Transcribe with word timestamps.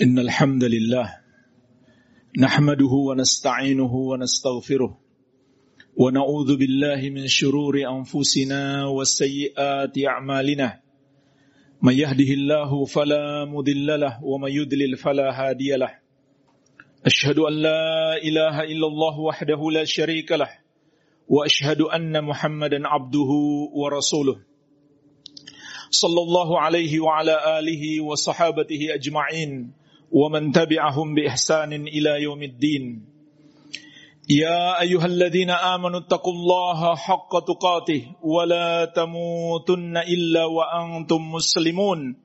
إن 0.00 0.18
الحمد 0.18 0.64
لله 0.64 1.16
نحمده 2.38 2.92
ونستعينه 3.08 3.94
ونستغفره 3.94 4.98
ونعوذ 5.96 6.56
بالله 6.56 7.10
من 7.10 7.26
شرور 7.26 7.74
أنفسنا 7.76 8.86
وسيئات 8.86 9.98
أعمالنا. 10.08 10.80
من 11.82 11.92
يهده 11.92 12.30
الله 12.34 12.84
فلا 12.84 13.44
مضل 13.44 14.00
له 14.00 14.24
ومن 14.24 14.50
يضلل 14.52 14.96
فلا 14.96 15.28
هادي 15.30 15.76
له. 15.76 15.98
أشهد 17.06 17.38
أن 17.38 17.52
لا 17.52 18.16
إله 18.16 18.62
إلا 18.64 18.86
الله 18.86 19.20
وحده 19.20 19.70
لا 19.70 19.84
شريك 19.84 20.32
له 20.32 20.50
وأشهد 21.28 21.80
أن 21.80 22.24
محمدا 22.24 22.88
عبده 22.88 23.30
ورسوله. 23.74 24.36
صلى 25.90 26.20
الله 26.20 26.60
عليه 26.60 27.00
وعلى 27.00 27.58
آله 27.58 28.00
وصحابته 28.00 28.94
أجمعين. 28.94 29.81
ومن 30.11 30.51
تبعهم 30.51 31.15
بإحسان 31.15 31.73
إلى 31.73 32.21
يوم 32.23 32.43
الدين 32.43 33.05
يا 34.29 34.81
أيها 34.81 35.05
الذين 35.05 35.49
آمنوا 35.49 35.99
اتقوا 35.99 36.33
الله 36.33 36.95
حق 36.95 37.39
تقاته 37.39 38.15
ولا 38.23 38.85
تموتن 38.85 39.97
إلا 39.97 40.45
وأنتم 40.45 41.31
مسلمون 41.31 42.15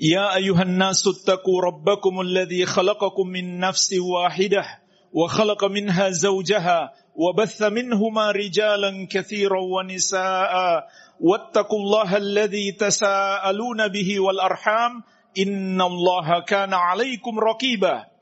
يا 0.00 0.34
أيها 0.36 0.62
الناس 0.62 1.08
اتقوا 1.08 1.62
ربكم 1.62 2.20
الذي 2.20 2.66
خلقكم 2.66 3.26
من 3.28 3.58
نفس 3.60 3.94
واحدة 4.14 4.64
وخلق 5.12 5.64
منها 5.64 6.10
زوجها 6.10 6.92
وبث 7.14 7.62
منهما 7.62 8.30
رجالا 8.30 9.06
كثيرا 9.10 9.60
ونساء 9.60 10.84
واتقوا 11.20 11.78
الله 11.78 12.16
الذي 12.16 12.72
تساءلون 12.72 13.88
به 13.88 14.20
والأرحام 14.20 15.02
innallaha 15.35 16.45
kana 16.45 16.77
'alaikum 16.77 17.39
عليكم 17.39 17.39
ya 17.39 18.13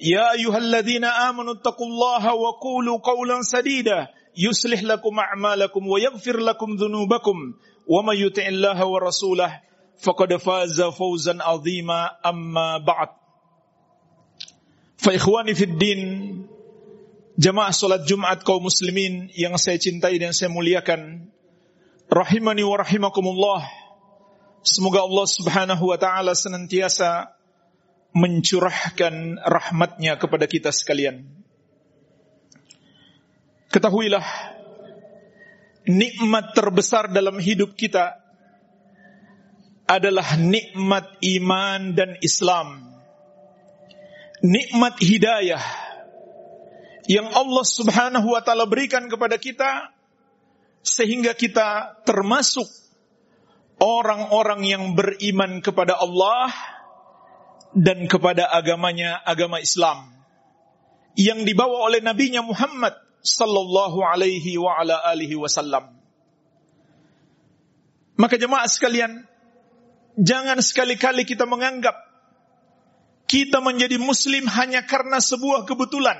يا 0.00 0.32
أيها 0.32 0.58
الذين 0.58 1.04
آمنوا 1.04 1.60
اتقوا 1.60 1.86
الله 1.86 2.24
وقولوا 2.34 2.98
قولا 3.04 3.44
lakum 3.44 4.08
يصلح 4.36 4.82
لكم 4.82 5.18
أعمالكم 5.18 5.82
ويغفر 5.88 6.36
لكم 6.40 6.68
ذنوبكم 6.76 7.36
may 7.86 8.14
يطع 8.16 8.46
الله 8.48 8.78
ورسوله 8.86 9.60
فقد 10.00 10.36
فاز 10.36 10.82
فوزا 10.82 11.36
عظيما 11.42 12.10
أما 12.24 12.80
ba'd. 12.80 13.10
Fa 14.96 15.12
ikhwani 15.12 15.52
fid 15.52 15.76
din 15.76 16.00
jamaah 17.36 17.72
salat 17.72 18.08
Jumat 18.08 18.40
kaum 18.40 18.64
muslimin 18.64 19.28
yang 19.36 19.56
saya 19.60 19.76
cintai 19.76 20.16
dan 20.16 20.32
saya 20.32 20.48
muliakan 20.48 21.28
rahimani 22.08 22.64
wa 22.64 22.80
rahimakumullah. 22.80 23.79
Semoga 24.60 25.08
Allah 25.08 25.24
subhanahu 25.24 25.88
wa 25.88 25.96
ta'ala 25.96 26.36
senantiasa 26.36 27.32
mencurahkan 28.12 29.40
rahmatnya 29.40 30.20
kepada 30.20 30.44
kita 30.44 30.68
sekalian. 30.68 31.24
Ketahuilah, 33.72 34.26
nikmat 35.88 36.52
terbesar 36.52 37.08
dalam 37.08 37.40
hidup 37.40 37.72
kita 37.72 38.20
adalah 39.88 40.36
nikmat 40.36 41.08
iman 41.24 41.80
dan 41.96 42.20
Islam. 42.20 42.84
Nikmat 44.44 45.00
hidayah 45.00 45.64
yang 47.08 47.32
Allah 47.32 47.64
subhanahu 47.64 48.36
wa 48.36 48.44
ta'ala 48.44 48.68
berikan 48.68 49.08
kepada 49.08 49.40
kita 49.40 49.88
sehingga 50.84 51.32
kita 51.32 52.00
termasuk 52.04 52.68
orang-orang 53.80 54.60
yang 54.68 54.92
beriman 54.92 55.64
kepada 55.64 55.96
Allah 55.96 56.52
dan 57.72 58.04
kepada 58.06 58.52
agamanya, 58.52 59.16
agama 59.24 59.58
Islam 59.58 60.12
yang 61.16 61.42
dibawa 61.42 61.88
oleh 61.90 62.04
nabinya 62.04 62.44
Muhammad 62.44 62.94
sallallahu 63.24 64.04
alaihi 64.04 64.60
wa 64.60 64.76
ala 64.78 65.00
alihi 65.10 65.34
wasallam. 65.34 65.96
Maka 68.20 68.36
jemaah 68.36 68.68
sekalian, 68.68 69.24
jangan 70.20 70.60
sekali-kali 70.60 71.24
kita 71.24 71.48
menganggap 71.48 71.96
kita 73.24 73.62
menjadi 73.64 73.96
muslim 73.96 74.44
hanya 74.50 74.84
karena 74.84 75.22
sebuah 75.22 75.64
kebetulan 75.64 76.18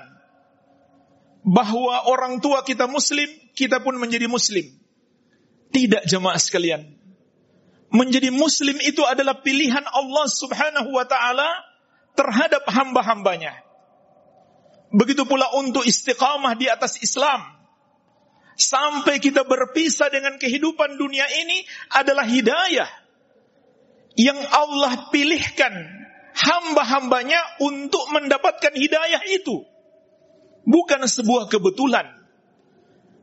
bahwa 1.42 2.06
orang 2.08 2.38
tua 2.38 2.62
kita 2.62 2.86
muslim, 2.88 3.26
kita 3.52 3.82
pun 3.84 3.98
menjadi 4.00 4.30
muslim. 4.30 4.64
Tidak 5.70 6.06
jemaah 6.06 6.38
sekalian 6.38 6.99
menjadi 7.90 8.30
muslim 8.30 8.78
itu 8.82 9.02
adalah 9.02 9.42
pilihan 9.42 9.82
Allah 9.82 10.26
subhanahu 10.30 10.94
wa 10.94 11.06
ta'ala 11.06 11.50
terhadap 12.14 12.62
hamba-hambanya. 12.70 13.54
Begitu 14.90 15.22
pula 15.26 15.46
untuk 15.58 15.86
istiqamah 15.86 16.58
di 16.58 16.66
atas 16.66 16.98
Islam. 17.02 17.42
Sampai 18.58 19.22
kita 19.22 19.46
berpisah 19.46 20.10
dengan 20.10 20.36
kehidupan 20.36 20.98
dunia 20.98 21.24
ini 21.46 21.62
adalah 21.94 22.26
hidayah. 22.26 22.90
Yang 24.18 24.40
Allah 24.50 25.08
pilihkan 25.14 25.72
hamba-hambanya 26.34 27.62
untuk 27.62 28.10
mendapatkan 28.10 28.74
hidayah 28.74 29.22
itu. 29.30 29.62
Bukan 30.66 31.06
sebuah 31.06 31.46
kebetulan. 31.48 32.06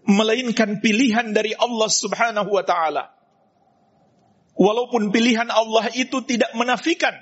Melainkan 0.07 0.79
pilihan 0.79 1.35
dari 1.35 1.51
Allah 1.51 1.91
subhanahu 1.91 2.47
wa 2.47 2.63
ta'ala. 2.63 3.16
Walaupun 4.57 5.13
pilihan 5.13 5.53
Allah 5.53 5.93
itu 5.93 6.25
tidak 6.25 6.49
menafikan, 6.57 7.13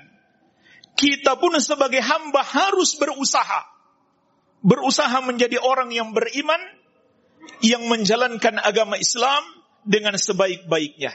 kita 0.96 1.36
pun 1.36 1.52
sebagai 1.60 2.00
hamba 2.00 2.40
harus 2.40 2.96
berusaha. 2.96 3.60
Berusaha 4.64 5.20
menjadi 5.20 5.60
orang 5.60 5.92
yang 5.92 6.16
beriman, 6.16 6.58
yang 7.60 7.84
menjalankan 7.92 8.56
agama 8.64 8.96
Islam 8.96 9.44
dengan 9.84 10.16
sebaik-baiknya. 10.16 11.12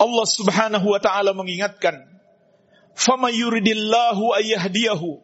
Allah 0.00 0.26
Subhanahu 0.26 0.96
wa 0.96 1.00
taala 1.00 1.36
mengingatkan, 1.36 2.00
"Fama 2.96 3.28
yuridillahu 3.28 4.32
ayyahdiyahu 4.32 5.20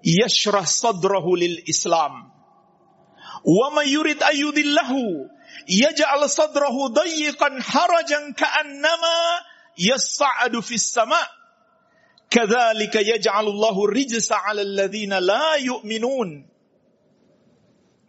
yashrah 0.00 0.64
sadrahu 0.64 1.36
lil 1.36 1.60
Islam." 1.68 2.32
Wama 3.42 3.82
yurid 3.82 4.22
ayyudillahu 4.22 5.26
yaj'al 5.68 6.22
sadrahu 6.28 6.92
dayiqan 6.92 7.60
harajan 7.60 8.34
ka'annama 8.34 9.16
yas'adu 9.78 10.60
fis 10.60 10.84
sama' 10.84 11.26
kadzalika 12.32 13.00
yaj'alullahu 13.00 13.88
rijsa 13.88 14.36
'alal 14.36 14.72
ladzina 14.72 15.20
la 15.20 15.60
yu'minun. 15.60 16.48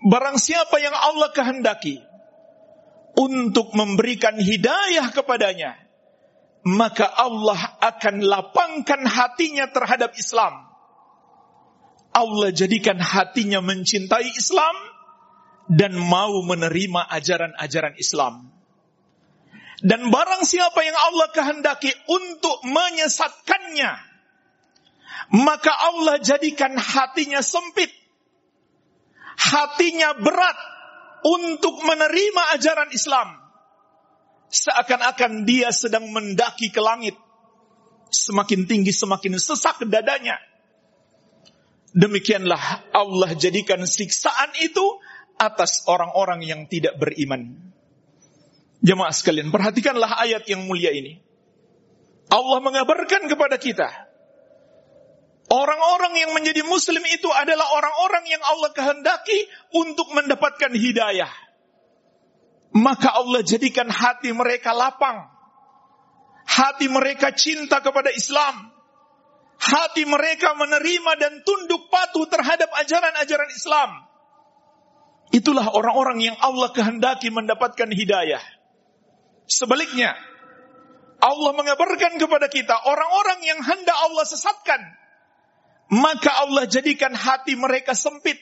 Barang 0.03 0.35
siapa 0.35 0.83
yang 0.83 0.91
Allah 0.91 1.31
kehendaki 1.31 1.95
untuk 3.15 3.71
memberikan 3.71 4.35
hidayah 4.35 5.15
kepadanya 5.15 5.83
maka 6.63 7.11
Allah 7.11 7.75
akan 7.83 8.23
lapangkan 8.23 9.03
hatinya 9.03 9.67
terhadap 9.67 10.15
Islam. 10.15 10.63
Allah 12.15 12.49
jadikan 12.55 13.01
hatinya 13.01 13.59
mencintai 13.59 14.31
Islam 14.31 14.75
dan 15.71 15.95
mau 15.95 16.43
menerima 16.43 17.07
ajaran-ajaran 17.07 17.95
Islam. 17.95 18.51
Dan 19.83 20.07
barang 20.07 20.43
siapa 20.47 20.79
yang 20.79 20.95
Allah 20.95 21.27
kehendaki 21.35 21.91
untuk 22.07 22.63
menyesatkannya, 22.63 23.91
maka 25.43 25.73
Allah 25.75 26.23
jadikan 26.23 26.75
hatinya 26.79 27.43
sempit, 27.43 27.91
hatinya 29.35 30.15
berat 30.15 30.55
untuk 31.23 31.83
menerima 31.83 32.43
ajaran 32.59 32.91
Islam. 32.95 33.43
Seakan-akan 34.53 35.49
dia 35.49 35.73
sedang 35.73 36.07
mendaki 36.13 36.69
ke 36.69 36.79
langit. 36.79 37.17
Semakin 38.13 38.69
tinggi 38.69 38.93
semakin 38.93 39.41
sesak 39.41 39.81
dadanya. 39.89 40.37
Demikianlah 41.97 42.93
Allah 42.93 43.33
jadikan 43.33 43.81
siksaan 43.83 44.53
itu 44.61 44.85
atas 45.49 45.83
orang-orang 45.89 46.43
yang 46.45 46.61
tidak 46.71 46.95
beriman. 46.95 47.73
Jemaah 48.83 49.15
sekalian, 49.15 49.47
perhatikanlah 49.47 50.19
ayat 50.19 50.43
yang 50.51 50.67
mulia 50.67 50.91
ini. 50.91 51.23
Allah 52.27 52.59
mengabarkan 52.59 53.31
kepada 53.31 53.55
kita, 53.55 53.87
orang-orang 55.51 56.19
yang 56.19 56.31
menjadi 56.35 56.65
muslim 56.67 57.03
itu 57.07 57.29
adalah 57.31 57.67
orang-orang 57.77 58.25
yang 58.27 58.43
Allah 58.43 58.71
kehendaki 58.75 59.39
untuk 59.75 60.11
mendapatkan 60.11 60.71
hidayah. 60.73 61.31
Maka 62.73 63.13
Allah 63.13 63.45
jadikan 63.45 63.85
hati 63.85 64.33
mereka 64.33 64.73
lapang. 64.73 65.29
Hati 66.43 66.89
mereka 66.89 67.31
cinta 67.31 67.79
kepada 67.79 68.09
Islam. 68.11 68.73
Hati 69.61 70.03
mereka 70.03 70.57
menerima 70.57 71.11
dan 71.21 71.33
tunduk 71.45 71.87
patuh 71.87 72.25
terhadap 72.27 72.67
ajaran-ajaran 72.83 73.49
Islam. 73.53 73.89
Itulah 75.33 75.73
orang-orang 75.73 76.21
yang 76.21 76.37
Allah 76.37 76.69
kehendaki 76.69 77.33
mendapatkan 77.33 77.89
hidayah. 77.89 78.41
Sebaliknya, 79.49 80.13
Allah 81.17 81.51
mengabarkan 81.57 82.21
kepada 82.21 82.45
kita 82.53 82.75
orang-orang 82.85 83.41
yang 83.41 83.59
hendak 83.65 83.97
Allah 83.97 84.29
sesatkan, 84.29 84.77
maka 85.89 86.45
Allah 86.45 86.69
jadikan 86.69 87.17
hati 87.17 87.57
mereka 87.57 87.97
sempit. 87.97 88.37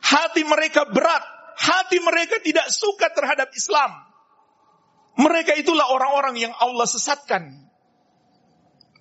Hati 0.00 0.44
mereka 0.48 0.88
berat, 0.88 1.24
hati 1.60 2.00
mereka 2.00 2.40
tidak 2.40 2.72
suka 2.72 3.12
terhadap 3.12 3.52
Islam. 3.52 3.92
Mereka 5.20 5.52
itulah 5.60 5.88
orang-orang 5.92 6.40
yang 6.40 6.52
Allah 6.64 6.88
sesatkan. 6.88 7.68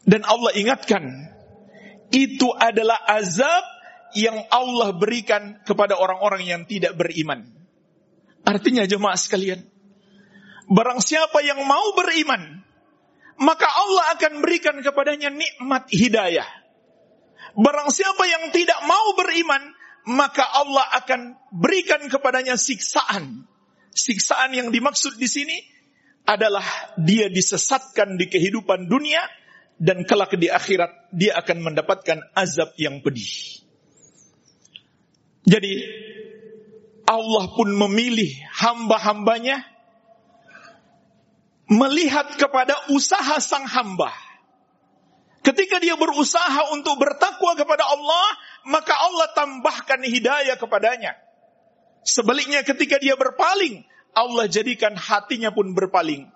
Dan 0.04 0.28
Allah 0.28 0.52
ingatkan, 0.56 1.32
itu 2.12 2.52
adalah 2.60 3.00
azab 3.08 3.64
yang 4.14 4.38
Allah 4.50 4.94
berikan 4.96 5.62
kepada 5.66 5.98
orang-orang 5.98 6.46
yang 6.46 6.62
tidak 6.70 6.98
beriman. 6.98 7.46
Artinya 8.44 8.84
jemaah 8.84 9.16
sekalian, 9.16 9.64
barang 10.68 11.00
siapa 11.00 11.40
yang 11.46 11.64
mau 11.64 11.96
beriman, 11.96 12.64
maka 13.40 13.68
Allah 13.68 14.20
akan 14.20 14.44
berikan 14.44 14.76
kepadanya 14.84 15.32
nikmat 15.32 15.88
hidayah. 15.90 16.48
Barang 17.54 17.90
siapa 17.94 18.24
yang 18.26 18.50
tidak 18.50 18.82
mau 18.84 19.14
beriman, 19.16 19.62
maka 20.10 20.44
Allah 20.44 20.84
akan 21.00 21.38
berikan 21.54 22.04
kepadanya 22.12 22.60
siksaan. 22.60 23.48
Siksaan 23.94 24.58
yang 24.58 24.74
dimaksud 24.74 25.22
di 25.22 25.30
sini 25.30 25.58
adalah 26.26 26.66
dia 26.98 27.30
disesatkan 27.30 28.18
di 28.18 28.26
kehidupan 28.28 28.90
dunia 28.90 29.22
dan 29.78 30.02
kelak 30.08 30.34
di 30.36 30.50
akhirat 30.50 31.14
dia 31.14 31.38
akan 31.40 31.72
mendapatkan 31.72 32.20
azab 32.34 32.74
yang 32.80 33.00
pedih. 33.06 33.63
Jadi 35.44 35.74
Allah 37.04 37.46
pun 37.52 37.68
memilih 37.68 38.32
hamba-hambanya 38.56 39.60
melihat 41.68 42.40
kepada 42.40 42.76
usaha 42.92 43.40
sang 43.44 43.68
hamba. 43.68 44.12
Ketika 45.44 45.84
dia 45.84 46.00
berusaha 46.00 46.72
untuk 46.72 46.96
bertakwa 46.96 47.52
kepada 47.60 47.84
Allah, 47.84 48.28
maka 48.64 48.96
Allah 48.96 49.28
tambahkan 49.36 50.00
hidayah 50.08 50.56
kepadanya. 50.56 51.20
Sebaliknya 52.08 52.64
ketika 52.64 52.96
dia 52.96 53.20
berpaling, 53.20 53.84
Allah 54.16 54.48
jadikan 54.48 54.96
hatinya 54.96 55.52
pun 55.52 55.76
berpaling. 55.76 56.32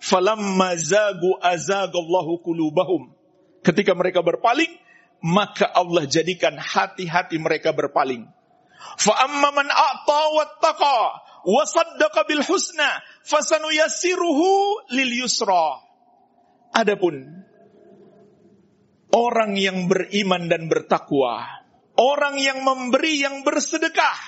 Falamma 0.00 0.72
zagu 0.80 1.36
azagallahu 1.40 2.40
kulubahum. 2.40 3.12
Ketika 3.60 3.92
mereka 3.92 4.24
berpaling, 4.24 4.72
maka 5.20 5.68
Allah 5.68 6.08
jadikan 6.08 6.56
hati-hati 6.56 7.36
mereka 7.36 7.76
berpaling. 7.76 8.24
Fa 8.78 9.12
amma 9.24 9.50
man 9.52 9.68
a'ta 9.68 10.20
wattaqa 10.34 10.98
wa 11.46 11.62
saddaqa 11.62 12.26
bil 12.26 12.42
husna 12.42 13.02
lil 14.92 15.10
yusra. 15.24 15.82
Adapun 16.76 17.46
orang 19.16 19.56
yang 19.56 19.88
beriman 19.88 20.50
dan 20.50 20.68
bertakwa, 20.68 21.46
orang 21.96 22.36
yang 22.36 22.60
memberi 22.60 23.24
yang 23.24 23.40
bersedekah 23.40 24.18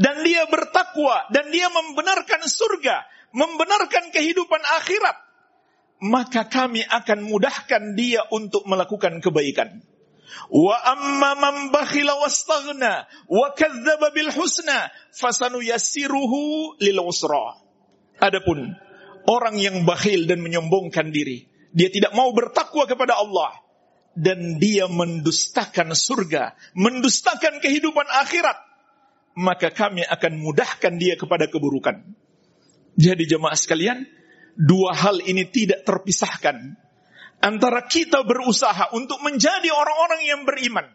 dan 0.00 0.24
dia 0.24 0.48
bertakwa 0.48 1.28
dan 1.30 1.52
dia 1.52 1.68
membenarkan 1.68 2.40
surga, 2.48 3.04
membenarkan 3.36 4.10
kehidupan 4.10 4.62
akhirat, 4.80 5.16
maka 6.02 6.48
kami 6.48 6.82
akan 6.82 7.28
mudahkan 7.28 7.94
dia 7.94 8.24
untuk 8.32 8.64
melakukan 8.64 9.20
kebaikan. 9.20 9.93
Wa 10.50 10.76
amma 10.82 11.36
man 11.36 11.56
bakhila 11.70 12.18
wastaghna 12.20 13.06
wa 13.28 13.46
kadzdzaba 13.52 14.12
bil 14.12 14.30
husna 14.32 14.90
fasanuyassiruhu 15.12 16.80
lil 16.80 16.98
usra. 17.04 17.60
Adapun 18.20 18.72
orang 19.28 19.56
yang 19.60 19.84
bakhil 19.84 20.28
dan 20.28 20.40
menyombongkan 20.40 21.10
diri, 21.12 21.48
dia 21.74 21.90
tidak 21.90 22.12
mau 22.14 22.30
bertakwa 22.32 22.84
kepada 22.86 23.18
Allah 23.18 23.52
dan 24.14 24.62
dia 24.62 24.86
mendustakan 24.86 25.92
surga, 25.92 26.54
mendustakan 26.78 27.58
kehidupan 27.58 28.06
akhirat, 28.06 28.56
maka 29.34 29.74
kami 29.74 30.06
akan 30.06 30.38
mudahkan 30.38 30.94
dia 30.96 31.18
kepada 31.18 31.50
keburukan. 31.50 32.06
Jadi 32.94 33.26
jemaah 33.26 33.58
sekalian, 33.58 34.06
dua 34.54 34.94
hal 34.94 35.18
ini 35.26 35.50
tidak 35.50 35.82
terpisahkan 35.82 36.78
antara 37.40 37.86
kita 37.86 38.22
berusaha 38.22 38.92
untuk 38.94 39.22
menjadi 39.24 39.70
orang-orang 39.72 40.22
yang 40.26 40.42
beriman. 40.46 40.86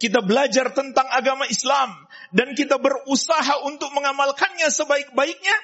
Kita 0.00 0.24
belajar 0.24 0.72
tentang 0.72 1.04
agama 1.12 1.44
Islam 1.44 1.92
dan 2.32 2.56
kita 2.56 2.80
berusaha 2.80 3.68
untuk 3.68 3.92
mengamalkannya 3.92 4.72
sebaik-baiknya 4.72 5.56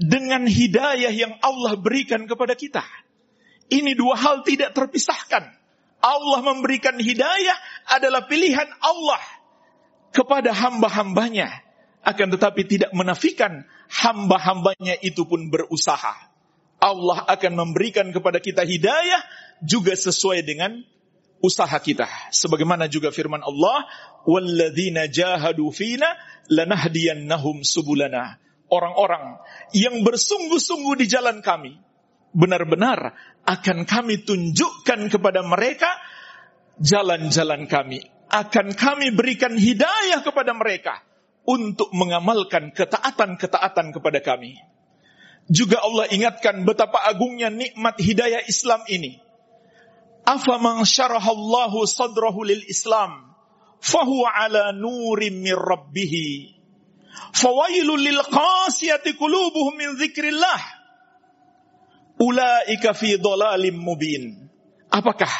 dengan 0.00 0.48
hidayah 0.48 1.12
yang 1.12 1.36
Allah 1.44 1.76
berikan 1.76 2.24
kepada 2.24 2.56
kita. 2.56 2.80
Ini 3.68 3.92
dua 3.92 4.16
hal 4.16 4.40
tidak 4.48 4.72
terpisahkan. 4.72 5.44
Allah 6.00 6.40
memberikan 6.40 6.96
hidayah 6.96 7.58
adalah 7.92 8.24
pilihan 8.24 8.66
Allah 8.80 9.20
kepada 10.16 10.56
hamba-hambanya. 10.56 11.52
Akan 12.00 12.32
tetapi 12.32 12.64
tidak 12.64 12.96
menafikan 12.96 13.68
hamba-hambanya 13.92 14.96
itu 15.04 15.28
pun 15.28 15.52
berusaha. 15.52 16.29
Allah 16.80 17.28
akan 17.28 17.52
memberikan 17.54 18.08
kepada 18.08 18.40
kita 18.40 18.64
hidayah 18.64 19.20
juga 19.60 19.92
sesuai 19.92 20.40
dengan 20.42 20.80
usaha 21.44 21.76
kita. 21.80 22.08
Sebagaimana 22.32 22.88
juga 22.88 23.12
firman 23.12 23.44
Allah, 23.44 23.84
"Walladzina 24.24 25.08
jahadu 25.08 25.72
fina 25.72 26.08
lanahdiyannahum 26.48 27.60
subulana." 27.64 28.40
Orang-orang 28.70 29.42
yang 29.76 30.00
bersungguh-sungguh 30.06 31.04
di 31.04 31.06
jalan 31.10 31.42
kami, 31.42 31.74
benar-benar 32.30 33.12
akan 33.42 33.82
kami 33.84 34.22
tunjukkan 34.22 35.10
kepada 35.10 35.42
mereka 35.42 35.90
jalan-jalan 36.78 37.66
kami. 37.66 38.00
Akan 38.30 38.70
kami 38.78 39.10
berikan 39.10 39.58
hidayah 39.58 40.22
kepada 40.22 40.54
mereka 40.54 41.02
untuk 41.42 41.90
mengamalkan 41.90 42.70
ketaatan-ketaatan 42.70 43.90
kepada 43.90 44.22
kami. 44.22 44.54
Juga 45.48 45.82
Allah 45.82 46.10
ingatkan 46.10 46.62
betapa 46.62 47.00
agungnya 47.06 47.48
nikmat 47.48 47.96
hidayah 47.98 48.44
Islam 48.46 48.84
ini. 48.90 49.18
Afaman 50.26 50.84
syarahallahu 50.84 51.88
sadrahu 51.88 52.44
lil 52.46 52.62
Islam 52.68 53.34
fahuwa 53.80 54.30
ala 54.30 54.70
nurim 54.76 55.42
min 55.42 55.56
rabbih. 55.56 56.12
Fawailul 57.34 57.98
lil 57.98 58.20
qasiyati 58.22 59.16
qulubuhum 59.18 59.74
min 59.74 59.98
dzikrillah. 59.98 60.60
Ulaika 62.20 62.94
fi 62.94 63.16
dhalalim 63.16 63.80
mubin. 63.80 64.50
Apakah 64.92 65.30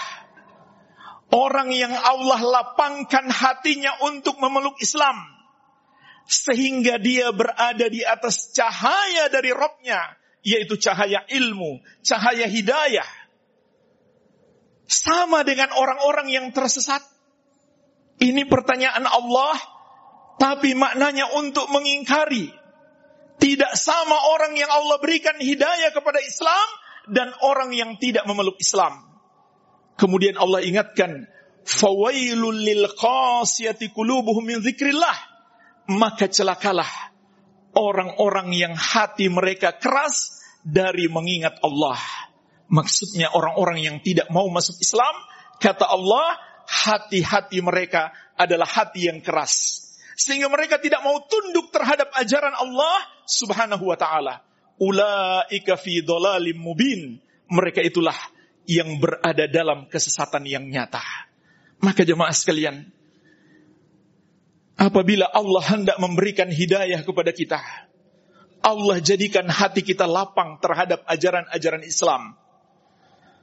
orang 1.31 1.71
yang 1.71 1.93
Allah 1.95 2.41
lapangkan 2.41 3.31
hatinya 3.31 3.95
untuk 4.11 4.41
memeluk 4.43 4.75
Islam 4.83 5.40
sehingga 6.31 7.03
dia 7.03 7.35
berada 7.35 7.91
di 7.91 8.07
atas 8.07 8.55
cahaya 8.55 9.27
dari 9.35 9.51
Robnya, 9.51 9.99
yaitu 10.47 10.79
cahaya 10.79 11.27
ilmu, 11.27 11.83
cahaya 12.07 12.47
hidayah. 12.47 13.11
Sama 14.87 15.43
dengan 15.43 15.75
orang-orang 15.75 16.31
yang 16.31 16.47
tersesat. 16.55 17.03
Ini 18.23 18.47
pertanyaan 18.47 19.11
Allah, 19.11 19.59
tapi 20.39 20.79
maknanya 20.79 21.35
untuk 21.35 21.67
mengingkari. 21.67 22.47
Tidak 23.41 23.73
sama 23.75 24.15
orang 24.37 24.55
yang 24.55 24.71
Allah 24.71 25.03
berikan 25.03 25.35
hidayah 25.35 25.91
kepada 25.91 26.21
Islam 26.23 26.69
dan 27.11 27.35
orang 27.43 27.75
yang 27.75 27.99
tidak 27.99 28.23
memeluk 28.29 28.61
Islam. 28.61 29.03
Kemudian 29.99 30.37
Allah 30.37 30.61
ingatkan, 30.63 31.27
"Fawailul 31.65 32.61
lil 32.61 32.85
qasiyati 32.93 33.91
qulubuhum 33.91 34.45
min 34.45 34.61
dzikrillah." 34.61 35.30
Maka 35.91 36.31
celakalah 36.31 36.89
orang-orang 37.75 38.55
yang 38.55 38.75
hati 38.79 39.27
mereka 39.27 39.75
keras 39.75 40.39
dari 40.63 41.11
mengingat 41.11 41.59
Allah. 41.67 41.99
Maksudnya 42.71 43.35
orang-orang 43.35 43.83
yang 43.83 43.97
tidak 43.99 44.31
mau 44.31 44.47
masuk 44.47 44.79
Islam, 44.79 45.15
kata 45.59 45.91
Allah, 45.91 46.39
hati-hati 46.71 47.59
mereka 47.59 48.15
adalah 48.39 48.71
hati 48.71 49.11
yang 49.11 49.19
keras. 49.19 49.83
Sehingga 50.15 50.47
mereka 50.47 50.79
tidak 50.79 51.03
mau 51.03 51.19
tunduk 51.27 51.75
terhadap 51.75 52.13
ajaran 52.15 52.55
Allah 52.55 53.09
subhanahu 53.27 53.91
wa 53.91 53.99
ta'ala. 53.99 54.45
Ula'ika 54.79 55.75
fi 55.81 56.05
dolalim 56.07 56.61
mubin. 56.61 57.19
Mereka 57.51 57.83
itulah 57.83 58.15
yang 58.71 59.03
berada 59.03 59.51
dalam 59.51 59.91
kesesatan 59.91 60.47
yang 60.47 60.63
nyata. 60.71 61.03
Maka 61.83 62.07
jemaah 62.07 62.31
sekalian, 62.31 62.87
Apabila 64.81 65.29
Allah 65.29 65.61
hendak 65.77 66.01
memberikan 66.01 66.49
hidayah 66.49 67.05
kepada 67.05 67.37
kita, 67.37 67.61
Allah 68.65 68.97
jadikan 69.05 69.45
hati 69.45 69.85
kita 69.85 70.09
lapang 70.09 70.57
terhadap 70.65 71.05
ajaran-ajaran 71.05 71.85
Islam. 71.85 72.33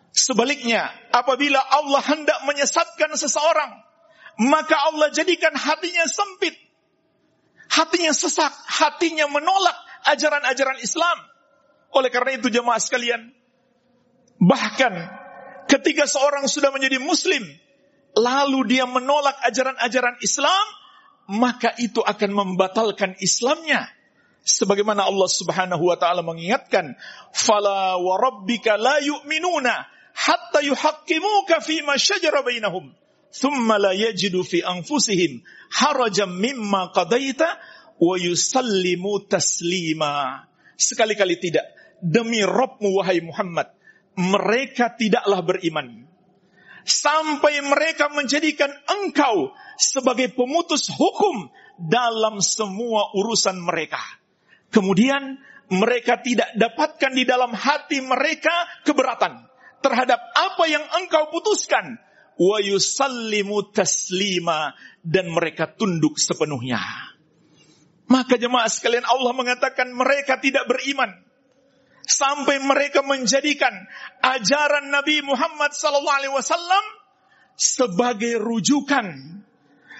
Sebaliknya, 0.09 0.89
apabila 1.13 1.61
Allah 1.61 2.01
hendak 2.01 2.41
menyesatkan 2.49 3.13
seseorang, 3.13 3.69
maka 4.49 4.75
Allah 4.89 5.13
jadikan 5.13 5.53
hatinya 5.53 6.09
sempit. 6.09 6.57
Hatinya 7.69 8.17
sesak, 8.17 8.49
hatinya 8.65 9.29
menolak 9.29 9.77
ajaran-ajaran 10.09 10.81
Islam. 10.81 11.17
Oleh 11.93 12.09
karena 12.09 12.33
itu 12.33 12.49
jemaah 12.49 12.81
sekalian, 12.81 13.37
Bahkan 14.37 14.93
ketika 15.65 16.05
seorang 16.05 16.45
sudah 16.45 16.69
menjadi 16.69 17.01
muslim, 17.01 17.41
lalu 18.13 18.77
dia 18.77 18.85
menolak 18.85 19.33
ajaran-ajaran 19.49 20.21
Islam, 20.21 20.65
maka 21.27 21.75
itu 21.77 21.99
akan 21.99 22.31
membatalkan 22.31 23.19
Islamnya. 23.19 23.91
Sebagaimana 24.47 25.03
Allah 25.03 25.27
Subhanahu 25.27 25.91
wa 25.91 25.99
taala 25.99 26.23
mengingatkan, 26.23 26.95
"Fala 27.35 27.99
wa 27.99 28.15
rabbika 28.15 28.79
la 28.79 29.03
yu'minuna 29.03 29.75
hatta 30.15 30.63
yuhaqqimuka 30.63 31.59
fi 31.59 31.83
ma 31.83 31.99
shajara 31.99 32.47
bainahum, 32.47 32.95
thumma 33.35 33.75
la 33.75 33.91
yajidu 33.91 34.47
fi 34.47 34.63
anfusihim 34.63 35.43
harajan 35.75 36.31
mimma 36.31 36.95
qadaita 36.95 37.59
wa 37.99 38.15
yusallimu 38.15 39.27
taslima." 39.27 40.47
Sekali-kali 40.79 41.35
tidak. 41.43 41.67
Demi 41.99 42.39
Rabbmu 42.39 43.03
wahai 43.03 43.19
Muhammad, 43.19 43.67
mereka 44.15 44.95
tidaklah 44.95 45.43
beriman 45.43 46.06
sampai 46.87 47.59
mereka 47.59 48.07
menjadikan 48.09 48.71
engkau 48.87 49.51
sebagai 49.75 50.31
pemutus 50.31 50.87
hukum 50.87 51.51
dalam 51.75 52.39
semua 52.39 53.11
urusan 53.13 53.59
mereka. 53.59 53.99
Kemudian 54.71 55.37
mereka 55.67 56.23
tidak 56.23 56.47
dapatkan 56.55 57.11
di 57.11 57.27
dalam 57.27 57.51
hati 57.51 57.99
mereka 57.99 58.65
keberatan 58.87 59.45
terhadap 59.83 60.19
apa 60.33 60.63
yang 60.65 60.83
engkau 61.03 61.27
putuskan. 61.29 61.99
Wa 62.37 62.61
taslima 63.73 64.77
dan 65.01 65.33
mereka 65.33 65.73
tunduk 65.73 66.21
sepenuhnya. 66.21 66.79
Maka 68.07 68.39
jemaah 68.39 68.69
sekalian 68.69 69.03
Allah 69.03 69.33
mengatakan 69.35 69.89
mereka 69.91 70.39
tidak 70.39 70.69
beriman 70.69 71.26
sampai 72.07 72.63
mereka 72.63 73.03
menjadikan 73.03 73.75
ajaran 74.23 74.87
Nabi 74.87 75.19
Muhammad 75.27 75.75
SAW 75.75 76.87
sebagai 77.59 78.39
rujukan, 78.39 79.11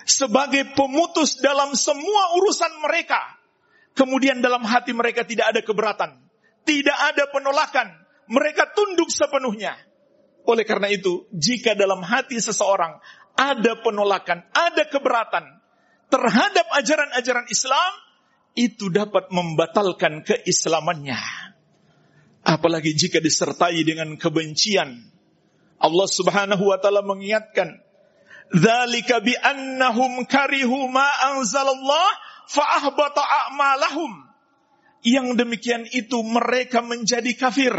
sebagai 0.08 0.72
pemutus 0.72 1.44
dalam 1.44 1.76
semua 1.76 2.40
urusan 2.40 2.80
mereka. 2.80 3.20
Kemudian 3.92 4.40
dalam 4.40 4.64
hati 4.64 4.96
mereka 4.96 5.28
tidak 5.28 5.52
ada 5.52 5.62
keberatan, 5.66 6.16
tidak 6.64 6.98
ada 7.12 7.28
penolakan, 7.28 7.92
mereka 8.32 8.72
tunduk 8.72 9.12
sepenuhnya. 9.12 9.76
Oleh 10.48 10.64
karena 10.64 10.88
itu, 10.88 11.28
jika 11.36 11.76
dalam 11.76 12.00
hati 12.06 12.40
seseorang 12.40 13.04
ada 13.36 13.74
penolakan, 13.84 14.48
ada 14.56 14.88
keberatan 14.88 15.44
terhadap 16.08 16.72
ajaran-ajaran 16.78 17.52
Islam, 17.52 17.92
itu 18.58 18.88
dapat 18.90 19.30
membatalkan 19.30 20.24
keislamannya. 20.24 21.47
Apalagi 22.48 22.96
jika 22.96 23.20
disertai 23.20 23.84
dengan 23.84 24.16
kebencian. 24.16 24.96
Allah 25.84 26.08
Subhanahu 26.08 26.72
wa 26.72 26.80
taala 26.80 27.04
mengingatkan, 27.04 27.76
"Dzalika 28.56 29.20
bi 29.20 29.36
annahum 29.36 30.24
karihu 30.24 30.88
ma 30.88 31.06
anzalallah 31.36 32.08
fa 32.48 32.64
ahbata 32.80 33.20
a'malahum." 33.20 34.32
Yang 35.04 35.28
demikian 35.44 35.84
itu 35.92 36.24
mereka 36.24 36.80
menjadi 36.80 37.36
kafir 37.36 37.76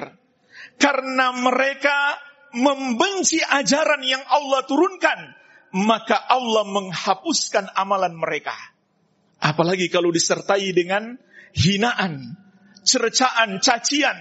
karena 0.77 1.33
mereka 1.33 2.21
membenci 2.53 3.41
ajaran 3.41 4.05
yang 4.05 4.23
Allah 4.29 4.63
turunkan, 4.69 5.19
maka 5.75 6.17
Allah 6.29 6.69
menghapuskan 6.69 7.73
amalan 7.73 8.13
mereka. 8.15 8.55
Apalagi 9.41 9.89
kalau 9.89 10.13
disertai 10.13 10.73
dengan 10.77 11.17
hinaan, 11.57 12.37
cercaan, 12.85 13.61
cacian, 13.61 14.17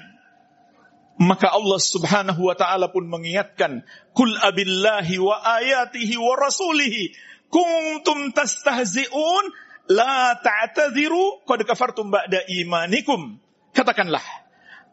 maka 1.17 1.49
Allah 1.49 1.81
Subhanahu 1.81 2.45
wa 2.45 2.53
taala 2.53 2.93
pun 2.93 3.09
mengingatkan, 3.09 3.81
"Kul 4.13 4.37
abillahi 4.37 5.17
wa 5.17 5.41
ayatihi 5.41 6.13
wa 6.17 6.33
rasulihi 6.37 7.13
kuntum 7.49 8.33
tastahzi'un 8.37 9.43
la 9.89 10.37
ta'tadhiru 10.37 11.41
qad 11.49 11.65
kafartum 11.65 12.13
ba'da 12.13 12.45
imanikum." 12.45 13.41
Katakanlah, 13.73 14.21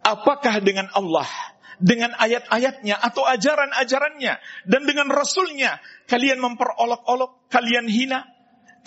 apakah 0.00 0.64
dengan 0.64 0.88
Allah, 0.96 1.28
dengan 1.76 2.16
ayat-ayatnya 2.16 3.00
atau 3.00 3.24
ajaran-ajarannya 3.28 4.34
dan 4.64 4.82
dengan 4.88 5.12
rasulnya 5.12 5.76
kalian 6.08 6.40
memperolok-olok, 6.40 7.52
kalian 7.52 7.84
hina, 7.84 8.24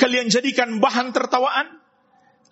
kalian 0.02 0.30
jadikan 0.34 0.82
bahan 0.82 1.14
tertawaan? 1.14 1.86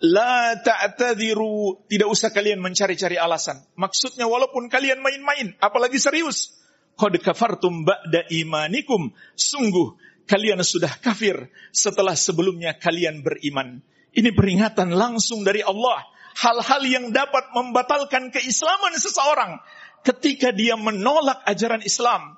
La 0.04 0.52
ta'tadiru, 0.60 1.88
tidak 1.88 2.08
usah 2.12 2.28
kalian 2.28 2.60
mencari-cari 2.60 3.16
alasan. 3.16 3.56
Maksudnya 3.80 4.28
walaupun 4.28 4.68
kalian 4.68 5.00
main-main, 5.00 5.56
apalagi 5.56 5.96
serius. 5.96 6.52
Qad 6.96 7.16
kafartum 7.20 7.84
ba'da 7.84 8.28
imanikum. 8.28 9.12
Sungguh 9.36 9.96
kalian 10.28 10.60
sudah 10.60 10.92
kafir 11.00 11.48
setelah 11.72 12.12
sebelumnya 12.12 12.76
kalian 12.76 13.24
beriman. 13.24 13.80
Ini 14.12 14.32
peringatan 14.32 14.92
langsung 14.92 15.44
dari 15.44 15.64
Allah. 15.64 16.04
Hal-hal 16.36 16.84
yang 16.84 17.06
dapat 17.16 17.56
membatalkan 17.56 18.28
keislaman 18.28 18.92
seseorang 19.00 19.56
ketika 20.04 20.52
dia 20.52 20.76
menolak 20.76 21.40
ajaran 21.48 21.80
Islam 21.80 22.36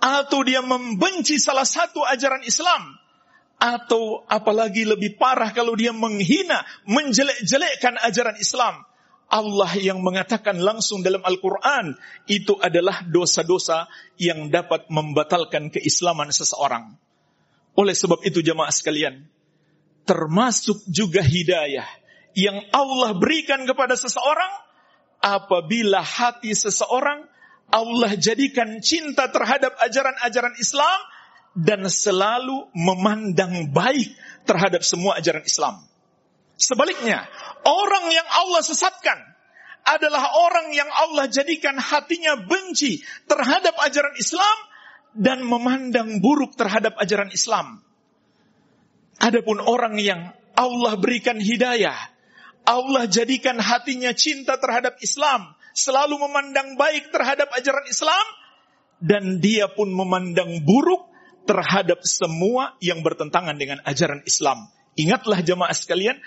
atau 0.00 0.40
dia 0.44 0.60
membenci 0.60 1.40
salah 1.40 1.64
satu 1.64 2.04
ajaran 2.04 2.44
Islam 2.44 3.00
atau 3.60 4.24
apalagi 4.24 4.88
lebih 4.88 5.20
parah 5.20 5.52
kalau 5.52 5.76
dia 5.76 5.92
menghina, 5.92 6.64
menjelek-jelekkan 6.88 8.00
ajaran 8.00 8.40
Islam. 8.40 8.88
Allah 9.30 9.70
yang 9.78 10.02
mengatakan 10.02 10.58
langsung 10.58 11.06
dalam 11.06 11.22
Al-Quran, 11.22 11.94
itu 12.26 12.58
adalah 12.58 13.06
dosa-dosa 13.06 13.86
yang 14.18 14.50
dapat 14.50 14.90
membatalkan 14.90 15.70
keislaman 15.70 16.34
seseorang. 16.34 16.98
Oleh 17.78 17.94
sebab 17.94 18.26
itu 18.26 18.42
jemaah 18.42 18.74
sekalian, 18.74 19.22
termasuk 20.02 20.82
juga 20.90 21.22
hidayah 21.22 21.86
yang 22.34 22.58
Allah 22.74 23.14
berikan 23.14 23.62
kepada 23.68 23.94
seseorang, 23.94 24.50
apabila 25.22 26.02
hati 26.02 26.56
seseorang 26.56 27.28
Allah 27.70 28.18
jadikan 28.18 28.82
cinta 28.82 29.30
terhadap 29.30 29.78
ajaran-ajaran 29.78 30.58
Islam, 30.58 30.98
dan 31.56 31.86
selalu 31.90 32.70
memandang 32.74 33.74
baik 33.74 34.14
terhadap 34.46 34.86
semua 34.86 35.18
ajaran 35.18 35.42
Islam. 35.42 35.82
Sebaliknya, 36.60 37.26
orang 37.64 38.06
yang 38.12 38.28
Allah 38.28 38.62
sesatkan 38.62 39.18
adalah 39.82 40.28
orang 40.36 40.76
yang 40.76 40.86
Allah 40.92 41.26
jadikan 41.26 41.74
hatinya 41.80 42.36
benci 42.36 43.00
terhadap 43.24 43.74
ajaran 43.80 44.14
Islam 44.20 44.56
dan 45.16 45.42
memandang 45.42 46.22
buruk 46.22 46.54
terhadap 46.54 46.94
ajaran 47.00 47.32
Islam. 47.32 47.82
Adapun 49.20 49.58
orang 49.60 49.98
yang 49.98 50.32
Allah 50.54 50.94
berikan 51.00 51.40
hidayah, 51.40 51.96
Allah 52.64 53.08
jadikan 53.10 53.58
hatinya 53.58 54.14
cinta 54.14 54.60
terhadap 54.60 55.00
Islam, 55.02 55.56
selalu 55.74 56.20
memandang 56.28 56.76
baik 56.78 57.10
terhadap 57.10 57.50
ajaran 57.56 57.84
Islam, 57.88 58.26
dan 59.00 59.40
dia 59.40 59.66
pun 59.72 59.88
memandang 59.90 60.60
buruk 60.62 61.09
terhadap 61.48 62.02
semua 62.04 62.76
yang 62.82 63.00
bertentangan 63.00 63.56
dengan 63.56 63.80
ajaran 63.84 64.24
Islam. 64.24 64.68
Ingatlah 64.98 65.40
jemaah 65.40 65.72
sekalian, 65.72 66.18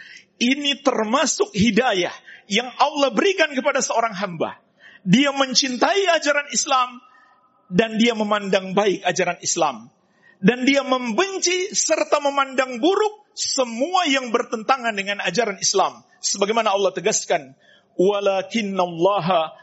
ini 0.42 0.80
termasuk 0.82 1.54
hidayah 1.54 2.14
yang 2.50 2.68
Allah 2.80 3.14
berikan 3.14 3.52
kepada 3.54 3.80
seorang 3.80 4.16
hamba. 4.16 4.60
Dia 5.04 5.36
mencintai 5.36 6.08
ajaran 6.16 6.48
Islam 6.56 7.04
dan 7.68 8.00
dia 8.00 8.16
memandang 8.16 8.72
baik 8.72 9.04
ajaran 9.04 9.40
Islam. 9.44 9.92
Dan 10.44 10.68
dia 10.68 10.84
membenci 10.84 11.72
serta 11.72 12.20
memandang 12.20 12.84
buruk 12.84 13.32
semua 13.32 14.04
yang 14.12 14.28
bertentangan 14.28 14.92
dengan 14.92 15.24
ajaran 15.24 15.56
Islam. 15.64 16.04
Sebagaimana 16.20 16.76
Allah 16.76 16.92
tegaskan, 16.92 17.56
"Walakinnallaha 17.96 19.63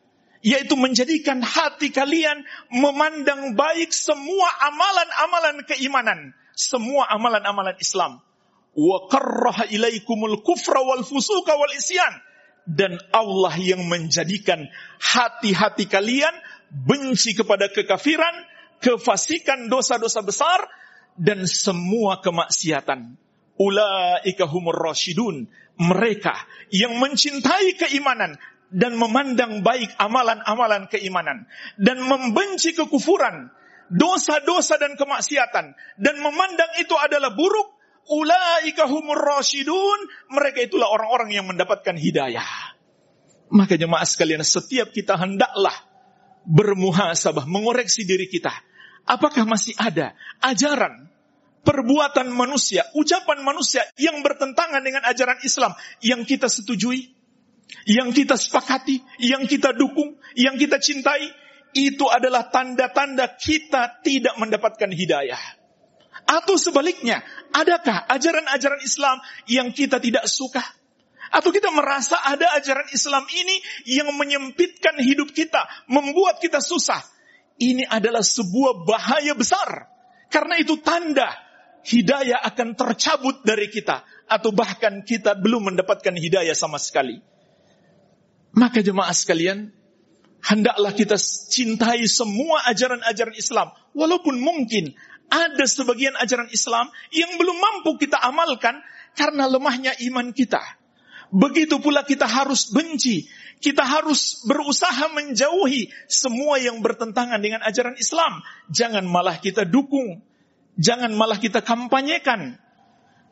yaitu 0.41 0.73
menjadikan 0.73 1.41
hati 1.41 1.93
kalian 1.93 2.41
memandang 2.73 3.53
baik 3.53 3.93
semua 3.93 4.49
amalan-amalan 4.65 5.61
keimanan, 5.69 6.33
semua 6.57 7.09
amalan-amalan 7.13 7.77
Islam. 7.77 8.21
Wa 8.73 9.05
karraha 9.05 9.69
ilaikumul 9.69 10.41
kufra 10.41 10.81
wal 10.81 11.05
fusuka 11.05 11.53
wal 11.53 11.73
isyan. 11.77 12.13
Dan 12.61 12.93
Allah 13.09 13.57
yang 13.57 13.89
menjadikan 13.89 14.69
hati-hati 15.01 15.89
kalian 15.89 16.33
benci 16.69 17.33
kepada 17.33 17.73
kekafiran, 17.73 18.45
kefasikan 18.77 19.65
dosa-dosa 19.65 20.21
besar, 20.21 20.61
dan 21.17 21.43
semua 21.49 22.21
kemaksiatan. 22.21 23.17
Ulaika 23.57 24.45
humur 24.49 24.77
rasyidun. 24.77 25.49
Mereka 25.81 26.35
yang 26.69 27.01
mencintai 27.01 27.73
keimanan 27.73 28.37
dan 28.71 28.95
memandang 28.95 29.59
baik 29.61 29.91
amalan-amalan 29.99 30.87
keimanan 30.87 31.43
dan 31.75 31.99
membenci 31.99 32.71
kekufuran, 32.71 33.51
dosa-dosa 33.91 34.79
dan 34.79 34.95
kemaksiatan 34.95 35.75
dan 35.99 36.15
memandang 36.23 36.71
itu 36.79 36.95
adalah 36.95 37.35
buruk, 37.35 37.75
ulaika 38.07 38.87
humur 38.87 39.19
rasyidun, 39.19 40.31
mereka 40.31 40.63
itulah 40.63 40.87
orang-orang 40.87 41.35
yang 41.35 41.45
mendapatkan 41.51 41.99
hidayah. 41.99 42.47
Maka 43.51 43.75
jemaah 43.75 44.07
sekalian, 44.07 44.47
setiap 44.47 44.95
kita 44.95 45.19
hendaklah 45.19 45.75
bermuhasabah, 46.47 47.43
mengoreksi 47.43 48.07
diri 48.07 48.31
kita. 48.31 48.55
Apakah 49.03 49.43
masih 49.43 49.75
ada 49.75 50.15
ajaran, 50.39 51.11
perbuatan 51.67 52.31
manusia, 52.31 52.87
ucapan 52.95 53.43
manusia 53.43 53.83
yang 53.99 54.23
bertentangan 54.23 54.79
dengan 54.79 55.03
ajaran 55.03 55.43
Islam 55.43 55.75
yang 55.99 56.23
kita 56.23 56.47
setujui? 56.47 57.20
Yang 57.87 58.11
kita 58.13 58.37
sepakati, 58.37 59.01
yang 59.23 59.47
kita 59.47 59.73
dukung, 59.73 60.19
yang 60.37 60.55
kita 60.59 60.77
cintai, 60.77 61.31
itu 61.71 62.03
adalah 62.11 62.51
tanda-tanda 62.51 63.35
kita 63.39 64.03
tidak 64.03 64.35
mendapatkan 64.35 64.91
hidayah. 64.91 65.39
Atau 66.27 66.59
sebaliknya, 66.59 67.23
adakah 67.55 68.05
ajaran-ajaran 68.07 68.81
Islam 68.83 69.17
yang 69.47 69.71
kita 69.71 69.97
tidak 69.97 70.27
suka? 70.27 70.61
Atau 71.31 71.55
kita 71.55 71.71
merasa 71.71 72.19
ada 72.19 72.59
ajaran 72.59 72.91
Islam 72.91 73.23
ini 73.31 73.55
yang 73.87 74.11
menyempitkan 74.11 74.99
hidup 74.99 75.31
kita, 75.31 75.63
membuat 75.87 76.43
kita 76.43 76.59
susah. 76.59 76.99
Ini 77.55 77.87
adalah 77.87 78.19
sebuah 78.19 78.83
bahaya 78.83 79.31
besar. 79.31 79.87
Karena 80.27 80.59
itu 80.59 80.75
tanda 80.83 81.31
hidayah 81.87 82.43
akan 82.51 82.75
tercabut 82.75 83.47
dari 83.47 83.71
kita. 83.71 84.03
Atau 84.27 84.51
bahkan 84.51 85.07
kita 85.07 85.39
belum 85.39 85.71
mendapatkan 85.71 86.15
hidayah 86.19 86.55
sama 86.55 86.75
sekali. 86.75 87.30
Maka 88.51 88.83
jemaah 88.83 89.15
sekalian, 89.15 89.71
hendaklah 90.43 90.91
kita 90.91 91.15
cintai 91.47 92.03
semua 92.09 92.67
ajaran-ajaran 92.67 93.35
Islam. 93.37 93.71
Walaupun 93.95 94.41
mungkin 94.41 94.91
ada 95.31 95.63
sebagian 95.63 96.17
ajaran 96.19 96.51
Islam 96.51 96.91
yang 97.15 97.39
belum 97.39 97.55
mampu 97.55 97.95
kita 97.95 98.19
amalkan 98.19 98.83
karena 99.15 99.47
lemahnya 99.47 99.95
iman 100.11 100.35
kita. 100.35 100.59
Begitu 101.31 101.79
pula 101.79 102.03
kita 102.03 102.27
harus 102.27 102.67
benci, 102.75 103.31
kita 103.63 103.87
harus 103.87 104.43
berusaha 104.43 105.07
menjauhi 105.15 105.87
semua 106.11 106.59
yang 106.59 106.83
bertentangan 106.83 107.39
dengan 107.39 107.63
ajaran 107.63 107.95
Islam. 107.95 108.43
Jangan 108.67 109.07
malah 109.07 109.39
kita 109.39 109.63
dukung, 109.63 110.19
jangan 110.75 111.15
malah 111.15 111.39
kita 111.39 111.63
kampanyekan. 111.63 112.59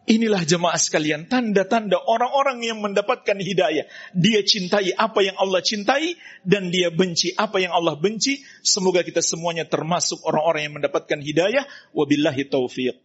Inilah 0.09 0.41
jemaah 0.41 0.73
sekalian, 0.73 1.29
tanda-tanda 1.29 2.01
orang-orang 2.01 2.65
yang 2.65 2.81
mendapatkan 2.81 3.37
hidayah. 3.37 3.85
Dia 4.17 4.41
cintai 4.41 4.89
apa 4.97 5.21
yang 5.21 5.37
Allah 5.37 5.61
cintai 5.61 6.17
dan 6.41 6.73
dia 6.73 6.89
benci 6.89 7.29
apa 7.37 7.61
yang 7.61 7.77
Allah 7.77 7.93
benci. 7.93 8.41
Semoga 8.65 9.05
kita 9.05 9.21
semuanya 9.21 9.69
termasuk 9.69 10.25
orang-orang 10.25 10.65
yang 10.65 10.75
mendapatkan 10.81 11.21
hidayah. 11.21 11.61
Wabillahi 11.93 12.41
taufiq. 12.49 12.97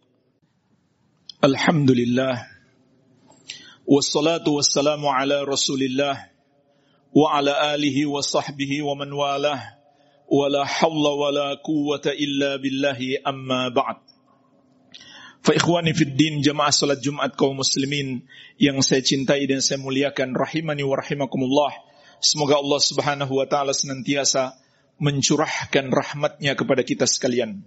Alhamdulillah. 1.45 2.41
Wassalatu 3.85 4.57
wassalamu 4.57 5.05
ala 5.05 5.45
rasulillah. 5.45 6.33
Wa 7.13 7.37
ala 7.37 7.77
alihi 7.77 8.09
wa 8.09 8.25
sahbihi 8.25 8.81
wa 8.81 8.97
man 8.97 9.13
walah. 9.13 9.77
Wa 10.25 10.49
la 10.49 10.65
hawla 10.65 11.11
wa 11.13 11.29
la 11.29 11.49
quwata 11.61 12.17
illa 12.17 12.57
billahi 12.57 13.21
amma 13.21 13.69
ba'd. 13.69 14.04
Fa 15.45 15.53
fid 15.53 16.17
din 16.17 16.41
jamaah 16.41 16.73
salat 16.73 17.05
Jumat 17.05 17.37
kaum 17.37 17.61
muslimin 17.61 18.25
yang 18.57 18.81
saya 18.81 19.05
cintai 19.05 19.45
dan 19.45 19.61
saya 19.61 19.77
muliakan 19.77 20.33
rahimani 20.33 20.81
wa 20.81 20.97
rahimakumullah. 20.97 21.69
Semoga 22.17 22.57
Allah 22.57 22.81
Subhanahu 22.81 23.29
wa 23.37 23.45
taala 23.45 23.69
senantiasa 23.69 24.57
mencurahkan 24.97 25.93
rahmatnya 25.93 26.57
kepada 26.57 26.81
kita 26.81 27.05
sekalian. 27.05 27.61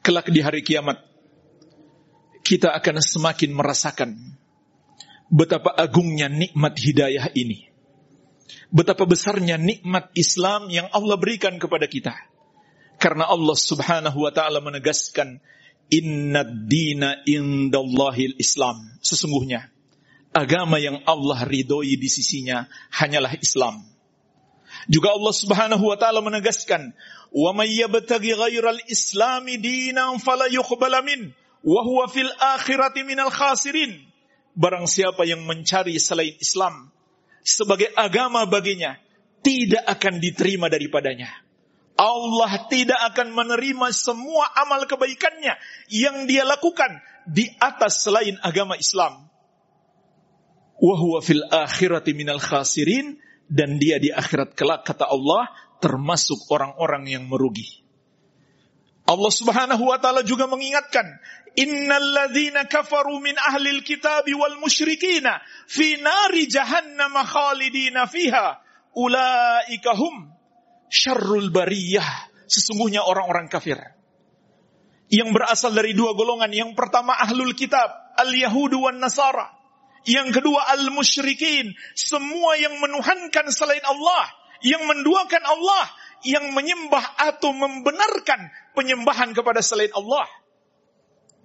Kelak 0.00 0.32
di 0.32 0.40
hari 0.40 0.64
kiamat 0.64 1.04
kita 2.40 2.72
akan 2.72 2.96
semakin 3.04 3.52
merasakan 3.52 4.16
betapa 5.28 5.68
agungnya 5.76 6.32
nikmat 6.32 6.80
hidayah 6.80 7.28
ini. 7.36 7.68
Betapa 8.72 9.04
besarnya 9.04 9.60
nikmat 9.60 10.16
Islam 10.16 10.72
yang 10.72 10.88
Allah 10.96 11.20
berikan 11.20 11.60
kepada 11.60 11.84
kita. 11.84 12.16
Karena 12.96 13.28
Allah 13.28 13.52
Subhanahu 13.52 14.24
wa 14.24 14.32
taala 14.32 14.64
menegaskan 14.64 15.44
Inna 15.90 16.42
dina 16.44 17.22
indallahil 17.22 18.34
Islam. 18.42 18.82
Sesungguhnya, 18.98 19.70
agama 20.34 20.82
yang 20.82 21.00
Allah 21.06 21.46
ridhoi 21.46 21.94
di 21.96 22.08
sisinya 22.10 22.66
hanyalah 22.90 23.38
Islam. 23.38 23.86
Juga 24.90 25.14
Allah 25.14 25.34
Subhanahu 25.34 25.84
wa 25.88 25.96
taala 25.96 26.20
menegaskan, 26.20 26.92
"Wa 27.32 27.50
may 27.54 27.72
yabtaghi 27.78 28.34
ghairal 28.34 28.82
islami 28.90 29.56
dinan 29.56 30.18
fala 30.18 30.50
yuqbala 30.50 31.00
min 31.06 31.32
wa 31.62 31.80
huwa 31.82 32.10
fil 32.10 32.30
akhirati 32.34 33.06
minal 33.06 33.32
khasirin." 33.32 34.02
Barang 34.56 34.88
siapa 34.88 35.22
yang 35.28 35.44
mencari 35.44 36.00
selain 36.00 36.34
Islam 36.40 36.90
sebagai 37.46 37.94
agama 37.94 38.42
baginya, 38.50 38.98
tidak 39.46 39.86
akan 39.86 40.18
diterima 40.18 40.66
daripadanya. 40.66 41.45
Allah 41.96 42.68
tidak 42.68 43.00
akan 43.12 43.32
menerima 43.32 43.88
semua 43.96 44.52
amal 44.52 44.84
kebaikannya 44.84 45.56
yang 45.88 46.28
dia 46.28 46.44
lakukan 46.44 47.00
di 47.24 47.48
atas 47.56 48.04
selain 48.04 48.36
agama 48.44 48.76
Islam. 48.76 49.26
Wahuwa 50.76 51.24
fil 51.24 51.40
akhirati 51.48 52.12
minal 52.12 52.36
khasirin 52.36 53.16
dan 53.48 53.80
dia 53.80 53.96
di 53.96 54.12
akhirat 54.12 54.52
kelak 54.52 54.84
kata 54.84 55.08
Allah 55.08 55.48
termasuk 55.80 56.52
orang-orang 56.52 57.08
yang 57.08 57.24
merugi. 57.24 57.80
Allah 59.06 59.32
Subhanahu 59.32 59.88
wa 59.88 59.96
taala 59.96 60.20
juga 60.20 60.50
mengingatkan, 60.50 61.06
"Innal 61.56 62.12
ladzina 62.12 62.68
kafaru 62.68 63.22
min 63.24 63.38
ahlil 63.38 63.80
kitabi 63.80 64.36
wal 64.36 64.60
musyrikina 64.60 65.40
fi 65.64 65.96
nari 65.96 66.44
jahannam 66.50 67.14
khalidina 67.24 68.04
fiha 68.04 68.60
ulaika 68.92 69.96
hum 69.96 70.35
syarrul 70.90 71.50
bariyah. 71.50 72.32
Sesungguhnya 72.46 73.02
orang-orang 73.02 73.50
kafir. 73.50 73.78
Yang 75.10 75.28
berasal 75.34 75.74
dari 75.74 75.94
dua 75.94 76.14
golongan. 76.14 76.50
Yang 76.50 76.78
pertama 76.78 77.14
ahlul 77.18 77.54
kitab. 77.54 77.90
Al-Yahudu 78.16 78.86
wan 78.86 79.02
Nasara. 79.02 79.50
Yang 80.06 80.40
kedua 80.40 80.70
al-musyrikin. 80.78 81.74
Semua 81.98 82.54
yang 82.58 82.78
menuhankan 82.78 83.50
selain 83.50 83.82
Allah. 83.82 84.30
Yang 84.62 84.82
menduakan 84.86 85.42
Allah. 85.42 85.84
Yang 86.22 86.54
menyembah 86.54 87.04
atau 87.18 87.50
membenarkan 87.54 88.50
penyembahan 88.74 89.34
kepada 89.34 89.62
selain 89.62 89.90
Allah. 89.94 90.26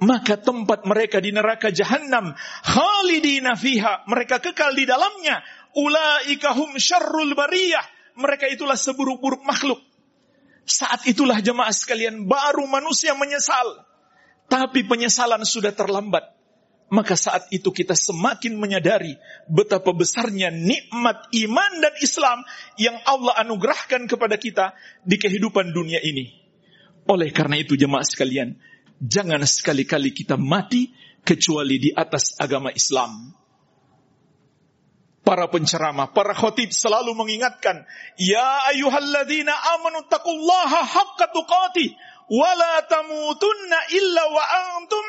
Maka 0.02 0.42
tempat 0.42 0.82
mereka 0.90 1.22
di 1.22 1.30
neraka 1.30 1.70
jahanam 1.70 2.34
khalidina 2.66 3.54
fiha. 3.54 4.06
Mereka 4.10 4.42
kekal 4.42 4.74
di 4.74 4.90
dalamnya. 4.90 5.46
Ulaika 5.78 6.58
hum 6.58 6.78
syarrul 6.82 7.38
bariyah 7.38 8.01
mereka 8.18 8.48
itulah 8.48 8.76
seburuk-buruk 8.76 9.44
makhluk. 9.44 9.80
Saat 10.66 11.10
itulah 11.10 11.42
jemaah 11.42 11.74
sekalian 11.74 12.30
baru 12.30 12.66
manusia 12.70 13.18
menyesal. 13.18 13.86
Tapi 14.48 14.84
penyesalan 14.86 15.42
sudah 15.48 15.72
terlambat. 15.72 16.38
Maka 16.92 17.16
saat 17.16 17.48
itu 17.56 17.72
kita 17.72 17.96
semakin 17.96 18.60
menyadari 18.60 19.16
betapa 19.48 19.96
besarnya 19.96 20.52
nikmat 20.52 21.32
iman 21.32 21.72
dan 21.80 21.96
Islam 22.04 22.44
yang 22.76 23.00
Allah 23.08 23.40
anugerahkan 23.48 24.12
kepada 24.12 24.36
kita 24.36 24.76
di 25.08 25.16
kehidupan 25.16 25.72
dunia 25.72 26.04
ini. 26.04 26.36
Oleh 27.08 27.32
karena 27.32 27.64
itu 27.64 27.80
jemaah 27.80 28.04
sekalian, 28.04 28.60
jangan 29.00 29.40
sekali-kali 29.48 30.12
kita 30.12 30.36
mati 30.36 30.92
kecuali 31.24 31.80
di 31.80 31.90
atas 31.96 32.36
agama 32.36 32.76
Islam 32.76 33.41
para 35.22 35.48
penceramah, 35.48 36.12
para 36.12 36.34
khotib 36.34 36.74
selalu 36.74 37.14
mengingatkan, 37.14 37.86
Ya 38.18 38.74
ayuhalladzina 38.74 39.54
amanu 39.78 40.06
taqullaha 40.10 40.80
haqqa 40.82 41.30
tuqati, 41.30 41.94
wa 42.32 42.50
la 42.58 42.74
tamutunna 42.90 43.80
illa 43.94 44.24
wa 44.30 44.44
antum 44.76 45.06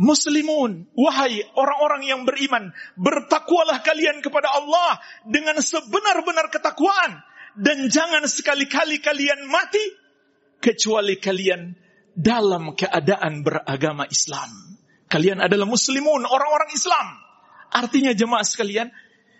muslimun. 0.00 0.88
Wahai 0.94 1.44
orang-orang 1.58 2.02
yang 2.06 2.22
beriman, 2.24 2.72
bertakwalah 2.96 3.84
kalian 3.84 4.24
kepada 4.24 4.48
Allah 4.48 5.02
dengan 5.26 5.58
sebenar-benar 5.60 6.48
ketakwaan. 6.48 7.20
Dan 7.58 7.90
jangan 7.90 8.22
sekali-kali 8.22 9.02
kalian 9.02 9.50
mati, 9.50 9.82
kecuali 10.62 11.18
kalian 11.18 11.74
dalam 12.14 12.74
keadaan 12.78 13.42
beragama 13.42 14.06
Islam. 14.06 14.78
Kalian 15.10 15.42
adalah 15.42 15.66
muslimun, 15.66 16.22
orang-orang 16.22 16.70
Islam. 16.70 17.18
Artinya 17.74 18.14
jemaah 18.14 18.46
sekalian, 18.46 18.94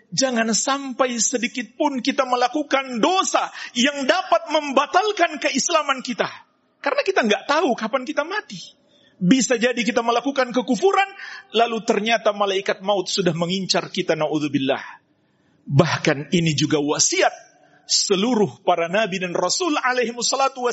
Jangan 0.09 0.49
sampai 0.57 1.21
sedikit 1.21 1.77
pun 1.77 2.01
kita 2.01 2.25
melakukan 2.25 2.97
dosa 2.97 3.53
yang 3.77 4.09
dapat 4.09 4.49
membatalkan 4.49 5.37
keislaman 5.37 6.01
kita. 6.01 6.25
Karena 6.81 7.01
kita 7.05 7.21
nggak 7.27 7.43
tahu 7.45 7.77
kapan 7.77 8.03
kita 8.09 8.25
mati. 8.25 8.57
Bisa 9.19 9.59
jadi 9.59 9.77
kita 9.77 9.99
melakukan 9.99 10.55
kekufuran, 10.55 11.05
lalu 11.51 11.83
ternyata 11.83 12.31
malaikat 12.31 12.79
maut 12.79 13.11
sudah 13.11 13.35
mengincar 13.35 13.91
kita, 13.91 14.15
na'udzubillah. 14.15 14.81
Bahkan 15.67 16.31
ini 16.33 16.55
juga 16.55 16.79
wasiat 16.79 17.49
seluruh 17.89 18.61
para 18.61 18.85
nabi 18.85 19.17
dan 19.19 19.35
rasul 19.35 19.75
alaihi 19.75 20.15
wassalatu. 20.15 20.65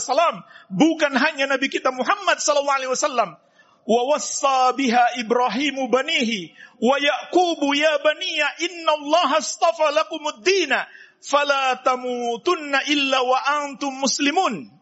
Bukan 0.68 1.12
hanya 1.16 1.48
nabi 1.48 1.72
kita 1.72 1.90
Muhammad 1.90 2.38
sallallahu 2.38 2.76
alaihi 2.76 2.92
wasallam. 2.92 3.34
Ibrahimu 3.86 5.86
banihi 5.86 6.50
wa 6.82 6.96
Yaqubu 6.98 7.74
ya 7.74 7.94
baniya 8.02 8.48
inna 8.66 8.92
Allah 8.92 9.38
astafa 9.38 9.94
lakumud 9.94 10.42
dina 10.42 10.84
fala 11.22 11.78
tamutunna 11.80 12.82
illa 12.90 13.22
wa 13.22 13.38
antum 13.62 13.94
muslimun. 13.94 14.74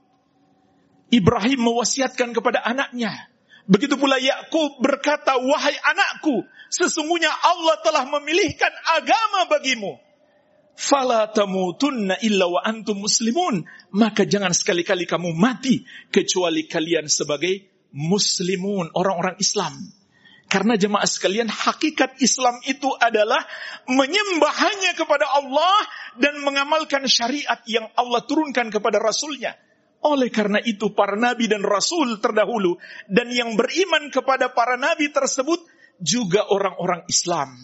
Ibrahim 1.12 1.71
mewasiatkan 1.71 2.35
kepada 2.35 2.64
anaknya. 2.64 3.35
Begitu 3.64 3.97
pula 3.97 4.21
Yakub 4.21 4.77
berkata, 4.83 5.40
"Wahai 5.40 5.73
anakku, 5.73 6.45
sesungguhnya 6.69 7.33
Allah 7.33 7.81
telah 7.81 8.05
memilihkan 8.09 8.73
agama 8.93 9.49
bagimu. 9.49 9.97
Fala 10.75 11.31
tamutunna 11.33 12.21
illa 12.21 12.45
wa 12.45 12.61
antum 12.61 13.01
muslimun." 13.01 13.64
Maka 13.95 14.29
jangan 14.29 14.53
sekali-kali 14.53 15.09
kamu 15.09 15.33
mati 15.33 15.81
kecuali 16.12 16.69
kalian 16.69 17.09
sebagai 17.09 17.74
muslimun, 17.94 18.90
orang-orang 18.98 19.38
Islam. 19.38 19.72
Karena 20.50 20.76
jemaah 20.76 21.09
sekalian, 21.09 21.48
hakikat 21.48 22.20
Islam 22.20 22.61
itu 22.68 22.90
adalah 23.00 23.40
menyembah 23.88 24.54
hanya 24.54 24.92
kepada 24.94 25.24
Allah 25.30 25.78
dan 26.20 26.42
mengamalkan 26.42 27.07
syariat 27.09 27.59
yang 27.64 27.88
Allah 27.96 28.22
turunkan 28.26 28.68
kepada 28.68 29.00
Rasulnya. 29.00 29.57
Oleh 30.04 30.28
karena 30.28 30.61
itu 30.61 30.92
para 30.92 31.16
nabi 31.16 31.48
dan 31.48 31.64
rasul 31.64 32.20
terdahulu 32.20 32.76
dan 33.09 33.33
yang 33.33 33.57
beriman 33.57 34.12
kepada 34.12 34.52
para 34.52 34.76
nabi 34.76 35.09
tersebut 35.09 35.64
juga 35.96 36.44
orang-orang 36.52 37.09
Islam. 37.09 37.57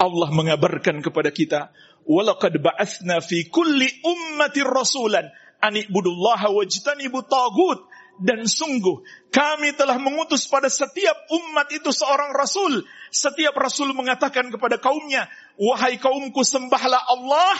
Allah 0.00 0.32
mengabarkan 0.32 1.04
kepada 1.04 1.28
kita, 1.28 1.68
"Walaqad 2.08 2.56
ba'atsna 2.56 3.20
fi 3.20 3.52
kulli 3.52 4.00
ummatir 4.00 4.64
rasulan 4.64 5.28
an 5.60 5.76
ibudullaha 5.76 6.48
wajtanibu 6.48 7.20
tagut." 7.28 7.84
Dan 8.20 8.44
sungguh 8.44 9.28
kami 9.32 9.72
telah 9.74 9.96
mengutus 9.96 10.44
pada 10.46 10.68
setiap 10.68 11.16
umat 11.32 11.72
itu 11.72 11.90
seorang 11.90 12.36
rasul. 12.36 12.84
Setiap 13.08 13.56
rasul 13.56 13.90
mengatakan 13.96 14.52
kepada 14.52 14.76
kaumnya, 14.76 15.26
"Wahai 15.56 15.96
kaumku, 15.96 16.44
sembahlah 16.44 17.02
Allah 17.08 17.56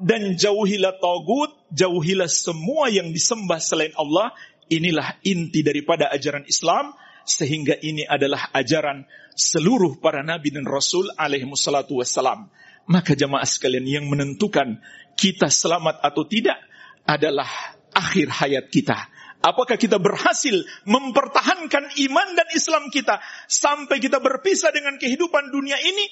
dan 0.00 0.34
jauhilah 0.34 0.96
tagut, 0.96 1.52
jauhilah 1.76 2.26
semua 2.26 2.88
yang 2.88 3.12
disembah 3.12 3.60
selain 3.60 3.92
Allah. 3.94 4.32
Inilah 4.72 5.20
inti 5.26 5.60
daripada 5.60 6.08
ajaran 6.08 6.48
Islam 6.48 6.96
sehingga 7.28 7.76
ini 7.84 8.08
adalah 8.08 8.48
ajaran 8.56 9.04
seluruh 9.36 10.00
para 10.00 10.24
nabi 10.24 10.50
dan 10.50 10.64
rasul 10.64 11.10
alaihi 11.20 11.44
wassalatu 11.46 12.00
wassalam. 12.00 12.48
Maka 12.88 13.14
jamaah 13.14 13.44
sekalian 13.46 13.86
yang 13.86 14.06
menentukan 14.08 14.80
kita 15.14 15.52
selamat 15.52 16.00
atau 16.00 16.24
tidak 16.26 16.58
adalah 17.04 17.46
akhir 17.92 18.30
hayat 18.40 18.66
kita. 18.72 19.10
Apakah 19.40 19.80
kita 19.80 19.96
berhasil 19.96 20.52
mempertahankan 20.84 21.96
iman 21.96 22.28
dan 22.36 22.48
Islam 22.52 22.92
kita 22.92 23.24
sampai 23.48 23.96
kita 23.96 24.20
berpisah 24.20 24.68
dengan 24.68 25.00
kehidupan 25.00 25.48
dunia 25.48 25.80
ini 25.80 26.06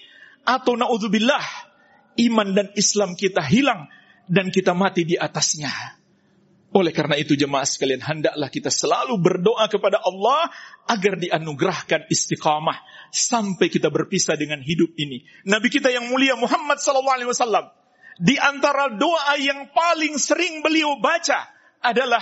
atau 0.48 0.80
naudzubillah 0.80 1.44
iman 2.24 2.48
dan 2.56 2.72
Islam 2.72 3.12
kita 3.12 3.44
hilang 3.44 3.84
dan 4.24 4.48
kita 4.48 4.72
mati 4.72 5.04
di 5.04 5.20
atasnya. 5.20 6.00
Oleh 6.72 6.92
karena 6.92 7.16
itu 7.16 7.32
jemaah 7.32 7.64
sekalian 7.64 8.04
hendaklah 8.04 8.52
kita 8.52 8.68
selalu 8.68 9.16
berdoa 9.20 9.68
kepada 9.72 10.04
Allah 10.04 10.52
agar 10.84 11.16
dianugerahkan 11.16 12.12
istiqamah 12.12 12.76
sampai 13.08 13.72
kita 13.72 13.88
berpisah 13.88 14.36
dengan 14.36 14.60
hidup 14.60 14.92
ini. 15.00 15.24
Nabi 15.48 15.68
kita 15.72 15.88
yang 15.88 16.12
mulia 16.12 16.36
Muhammad 16.36 16.76
SAW 16.76 17.72
di 18.20 18.36
antara 18.36 18.92
doa 18.92 19.36
yang 19.40 19.72
paling 19.72 20.20
sering 20.20 20.60
beliau 20.60 21.00
baca 21.00 21.48
adalah 21.80 22.20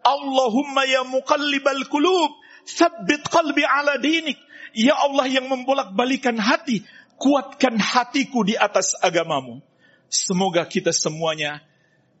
Allahumma 0.00 0.88
ya 0.88 1.04
muqallibal 1.04 1.84
kulub 1.88 2.32
thabbit 2.64 3.26
qalbi 3.28 3.64
ala 3.64 4.00
dinik. 4.00 4.38
Ya 4.72 4.94
Allah 4.94 5.26
yang 5.26 5.50
membolak-balikan 5.50 6.38
hati, 6.38 6.86
kuatkan 7.18 7.76
hatiku 7.76 8.46
di 8.46 8.54
atas 8.54 8.94
agamamu. 9.02 9.58
Semoga 10.06 10.62
kita 10.66 10.94
semuanya 10.94 11.62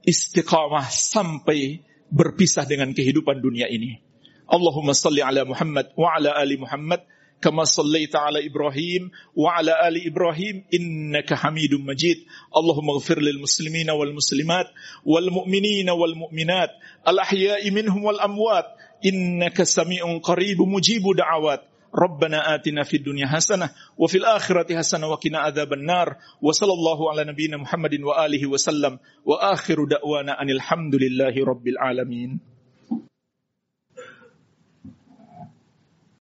istiqamah 0.02 0.90
sampai 0.90 1.82
berpisah 2.10 2.66
dengan 2.66 2.90
kehidupan 2.90 3.38
dunia 3.38 3.70
ini. 3.70 4.02
Allahumma 4.50 4.98
salli 4.98 5.22
ala 5.22 5.46
Muhammad 5.46 5.94
wa 5.94 6.18
ala 6.18 6.34
ali 6.34 6.58
Muhammad 6.58 7.06
كما 7.42 7.64
صليت 7.64 8.16
على 8.16 8.46
إبراهيم 8.46 9.10
وعلى 9.36 9.88
آل 9.88 10.06
إبراهيم 10.06 10.64
إنك 10.74 11.34
حميد 11.34 11.74
مجيد. 11.74 12.16
اللهم 12.56 12.90
اغفر 12.90 13.20
للمسلمين 13.20 13.90
والمسلمات 13.90 14.66
والمؤمنين 15.04 15.90
والمؤمنات 15.90 16.70
الأحياء 17.08 17.70
منهم 17.70 18.04
والأموات. 18.04 18.64
إنك 19.06 19.62
سميع 19.62 20.18
قريب 20.18 20.62
مجيب 20.62 21.02
دعوات. 21.16 21.60
ربنا 21.90 22.54
آتنا 22.54 22.82
في 22.82 22.96
الدنيا 22.96 23.26
حسنة 23.26 23.70
وفي 23.98 24.18
الآخرة 24.18 24.76
حسنة 24.78 25.06
وقنا 25.06 25.38
عذاب 25.38 25.72
النار. 25.72 26.16
وصلى 26.42 26.72
الله 26.72 27.10
على 27.10 27.24
نبينا 27.32 27.56
محمد 27.56 28.00
وآله 28.00 28.46
وسلم. 28.46 28.98
وآخر 29.24 29.84
دعوانا 29.84 30.42
أن 30.42 30.50
الحمد 30.50 30.94
لله 30.94 31.34
رب 31.44 31.68
العالمين. 31.68 32.49